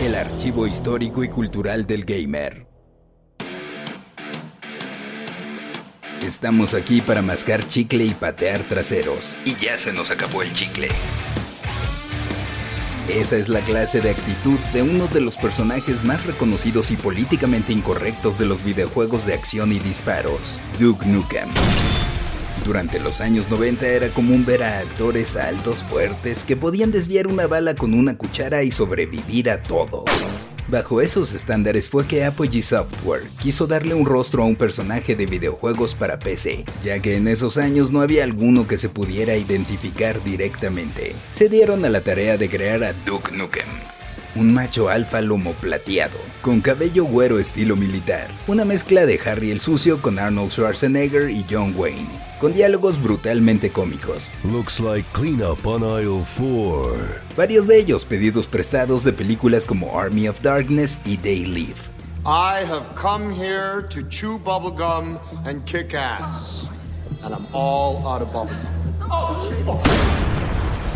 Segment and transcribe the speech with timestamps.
[0.00, 2.66] El archivo histórico y cultural del gamer.
[6.20, 9.36] Estamos aquí para mascar chicle y patear traseros.
[9.44, 10.88] Y ya se nos acabó el chicle.
[13.08, 17.72] Esa es la clase de actitud de uno de los personajes más reconocidos y políticamente
[17.72, 21.48] incorrectos de los videojuegos de acción y disparos, Duke Nukem.
[22.64, 27.46] Durante los años 90 era común ver a actores altos, fuertes, que podían desviar una
[27.46, 30.04] bala con una cuchara y sobrevivir a todo.
[30.68, 35.26] Bajo esos estándares fue que Apogee Software quiso darle un rostro a un personaje de
[35.26, 40.24] videojuegos para PC, ya que en esos años no había alguno que se pudiera identificar
[40.24, 41.14] directamente.
[41.32, 43.68] Se dieron a la tarea de crear a Duke Nukem,
[44.36, 49.60] un macho alfa lomo plateado, con cabello güero estilo militar, una mezcla de Harry el
[49.60, 52.08] Sucio con Arnold Schwarzenegger y John Wayne,
[52.44, 54.30] con diálogos brutalmente cómicos.
[54.44, 57.22] Looks like cleanup on aisle 4.
[57.34, 61.80] Varios de ellos pedidos prestados de películas como Army of Darkness y They Live.
[62.26, 66.66] I have come here to chew bubblegum and kick ass.
[67.22, 70.23] And I'm all out of bubblegum.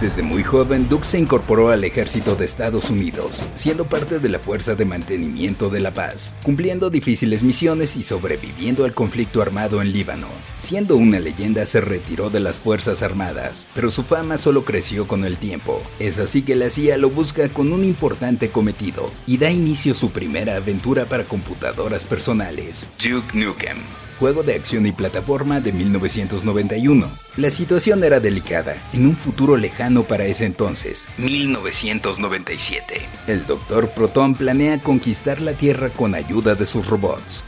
[0.00, 4.38] Desde muy joven, Duke se incorporó al ejército de Estados Unidos, siendo parte de la
[4.38, 9.92] Fuerza de Mantenimiento de la Paz, cumpliendo difíciles misiones y sobreviviendo al conflicto armado en
[9.92, 10.28] Líbano.
[10.58, 15.24] Siendo una leyenda, se retiró de las Fuerzas Armadas, pero su fama solo creció con
[15.24, 15.78] el tiempo.
[15.98, 19.96] Es así que la CIA lo busca con un importante cometido y da inicio a
[19.96, 23.78] su primera aventura para computadoras personales, Duke Nukem
[24.18, 27.08] juego de acción y plataforma de 1991.
[27.36, 33.02] La situación era delicada, en un futuro lejano para ese entonces, 1997.
[33.26, 33.90] El Dr.
[33.90, 37.44] Proton planea conquistar la Tierra con ayuda de sus robots,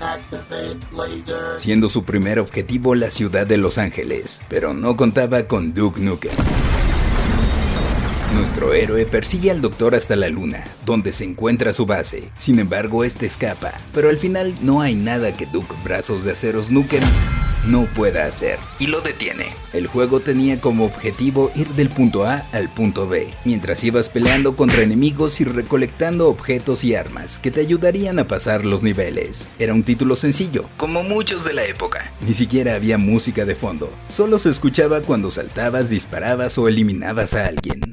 [1.57, 6.33] siendo su primer objetivo la ciudad de Los Ángeles, pero no contaba con Duke Nukem.
[8.39, 12.31] Nuestro héroe persigue al doctor hasta la luna, donde se encuentra su base.
[12.39, 16.71] Sin embargo, este escapa, pero al final no hay nada que Duke Brazos de Aceros
[16.71, 17.03] Nukem
[17.67, 19.47] no pueda hacer, y lo detiene.
[19.73, 24.55] El juego tenía como objetivo ir del punto A al punto B, mientras ibas peleando
[24.55, 29.49] contra enemigos y recolectando objetos y armas que te ayudarían a pasar los niveles.
[29.59, 32.13] Era un título sencillo, como muchos de la época.
[32.21, 37.47] Ni siquiera había música de fondo, solo se escuchaba cuando saltabas, disparabas o eliminabas a
[37.47, 37.88] alguien.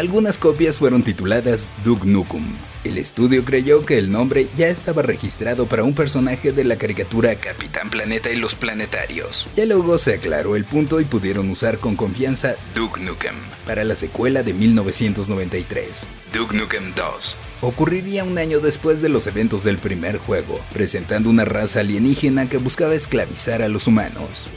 [0.00, 2.42] Algunas copias fueron tituladas Duke Nukem.
[2.84, 7.34] El estudio creyó que el nombre ya estaba registrado para un personaje de la caricatura
[7.34, 9.46] Capitán Planeta y los Planetarios.
[9.56, 13.34] Ya luego se aclaró el punto y pudieron usar con confianza Duke Nukem
[13.66, 17.36] para la secuela de 1993, Duke Nukem 2.
[17.60, 22.56] Ocurriría un año después de los eventos del primer juego, presentando una raza alienígena que
[22.56, 24.48] buscaba esclavizar a los humanos.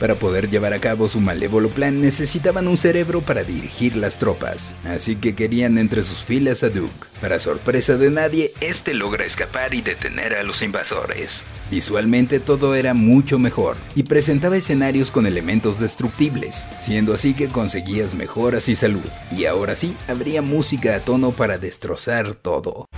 [0.00, 4.74] Para poder llevar a cabo su malévolo plan necesitaban un cerebro para dirigir las tropas,
[4.84, 7.06] así que querían entre sus filas a Duke.
[7.20, 11.44] Para sorpresa de nadie, este logra escapar y detener a los invasores.
[11.70, 18.14] Visualmente todo era mucho mejor y presentaba escenarios con elementos destructibles, siendo así que conseguías
[18.14, 22.88] mejoras y salud, y ahora sí habría música a tono para destrozar todo.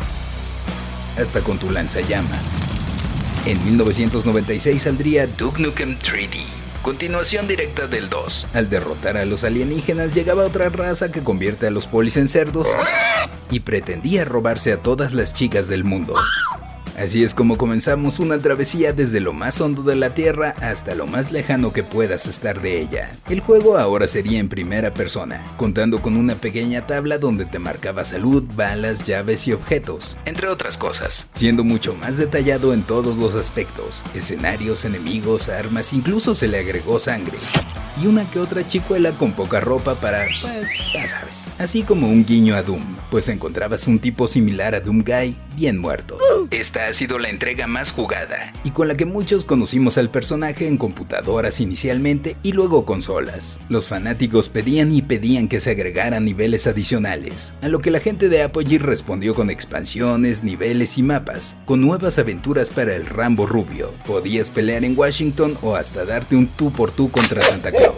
[1.18, 2.54] Hasta con tu lanzallamas.
[3.46, 6.40] En 1996 saldría Duke Nukem 3D,
[6.82, 8.48] continuación directa del 2.
[8.54, 12.68] Al derrotar a los alienígenas llegaba otra raza que convierte a los polis en cerdos
[13.50, 16.14] y pretendía robarse a todas las chicas del mundo.
[16.96, 21.06] Así es como comenzamos una travesía desde lo más hondo de la Tierra hasta lo
[21.06, 23.18] más lejano que puedas estar de ella.
[23.28, 28.06] El juego ahora sería en primera persona, contando con una pequeña tabla donde te marcaba
[28.06, 33.34] salud, balas, llaves y objetos, entre otras cosas, siendo mucho más detallado en todos los
[33.34, 37.36] aspectos, escenarios, enemigos, armas, incluso se le agregó sangre.
[38.02, 42.24] Y una que otra chicuela con poca ropa para, pues, ya sabes, así como un
[42.24, 42.96] guiño a Doom.
[43.10, 46.18] pues encontrabas un tipo similar a Doomguy bien muerto.
[46.50, 50.66] Esta ha sido la entrega más jugada y con la que muchos conocimos al personaje
[50.66, 53.58] en computadoras inicialmente y luego consolas.
[53.68, 58.28] Los fanáticos pedían y pedían que se agregaran niveles adicionales, a lo que la gente
[58.28, 63.92] de Apogee respondió con expansiones, niveles y mapas, con nuevas aventuras para el Rambo rubio.
[64.06, 67.96] Podías pelear en Washington o hasta darte un tú por tú contra Santa Claus.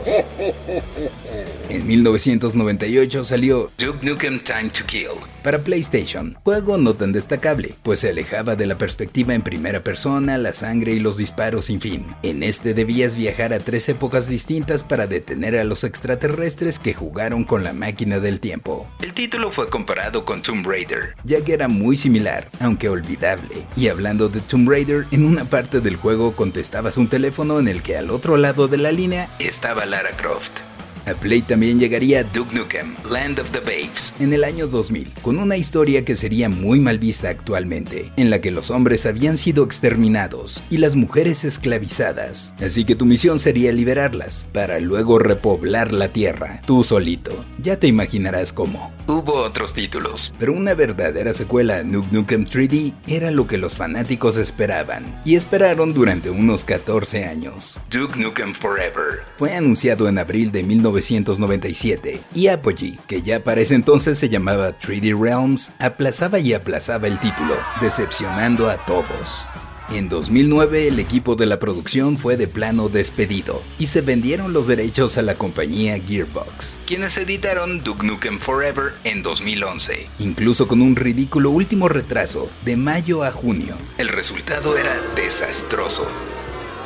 [1.78, 5.12] En 1998 salió Duke Nukem Time to Kill
[5.44, 10.36] para PlayStation, juego no tan destacable, pues se alejaba de la perspectiva en primera persona,
[10.36, 12.04] la sangre y los disparos sin fin.
[12.22, 17.44] En este debías viajar a tres épocas distintas para detener a los extraterrestres que jugaron
[17.44, 18.90] con la máquina del tiempo.
[19.00, 23.66] El título fue comparado con Tomb Raider, ya que era muy similar, aunque olvidable.
[23.76, 27.82] Y hablando de Tomb Raider, en una parte del juego contestabas un teléfono en el
[27.82, 30.67] que al otro lado de la línea estaba Lara Croft.
[31.08, 35.38] A Play también llegaría Duke Nukem, Land of the Babes, en el año 2000, con
[35.38, 39.64] una historia que sería muy mal vista actualmente, en la que los hombres habían sido
[39.64, 42.52] exterminados y las mujeres esclavizadas.
[42.60, 47.32] Así que tu misión sería liberarlas, para luego repoblar la Tierra, tú solito.
[47.62, 48.92] Ya te imaginarás cómo.
[49.06, 53.76] Hubo otros títulos, pero una verdadera secuela a Nuke Nukem 3D era lo que los
[53.76, 57.80] fanáticos esperaban, y esperaron durante unos 14 años.
[57.90, 60.62] Duke Nukem Forever fue anunciado en abril de
[60.98, 67.06] 1997, y Apogee, que ya para ese entonces se llamaba 3D Realms, aplazaba y aplazaba
[67.06, 69.46] el título, decepcionando a todos.
[69.90, 74.66] En 2009 el equipo de la producción fue de plano despedido y se vendieron los
[74.66, 80.94] derechos a la compañía Gearbox, quienes editaron Duke Nukem Forever en 2011, incluso con un
[80.94, 83.76] ridículo último retraso de mayo a junio.
[83.96, 86.06] El resultado era desastroso.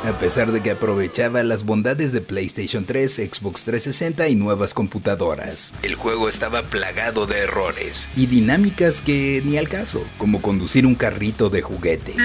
[0.05, 5.71] A pesar de que aprovechaba las bondades de PlayStation 3, Xbox 360 y nuevas computadoras,
[5.81, 10.95] el juego estaba plagado de errores y dinámicas que ni al caso, como conducir un
[10.95, 12.15] carrito de juguete.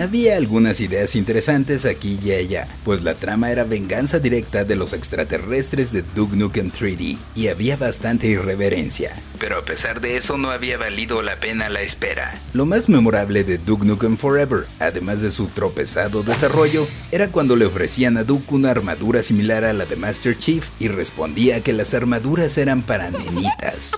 [0.00, 4.94] Había algunas ideas interesantes aquí y allá, pues la trama era venganza directa de los
[4.94, 9.14] extraterrestres de Duke Nukem 3D y había bastante irreverencia.
[9.38, 12.40] Pero a pesar de eso no había valido la pena la espera.
[12.54, 17.66] Lo más memorable de Duke Nukem Forever, además de su tropezado desarrollo, era cuando le
[17.66, 21.94] ofrecían a Duke una armadura similar a la de Master Chief y respondía que las
[21.94, 23.92] armaduras eran para nenitas.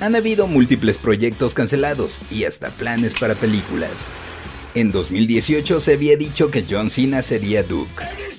[0.00, 4.08] Han habido múltiples proyectos cancelados y hasta planes para películas.
[4.74, 8.31] En 2018 se había dicho que John Cena sería Duke.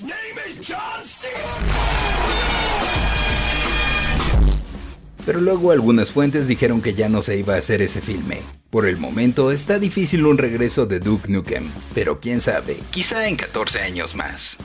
[5.25, 8.41] Pero luego algunas fuentes dijeron que ya no se iba a hacer ese filme.
[8.69, 13.35] Por el momento está difícil un regreso de Duke Nukem, pero quién sabe, quizá en
[13.35, 14.57] 14 años más.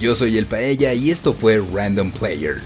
[0.00, 2.62] Yo soy el Paella y esto fue Random Player.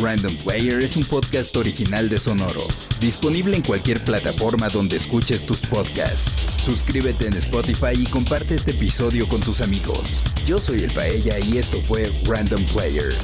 [0.00, 2.68] Random Player es un podcast original de Sonoro,
[3.00, 6.30] disponible en cualquier plataforma donde escuches tus podcasts.
[6.64, 10.22] Suscríbete en Spotify y comparte este episodio con tus amigos.
[10.44, 13.14] Yo soy el Paella y esto fue Random Player.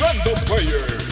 [0.00, 1.11] Random Player.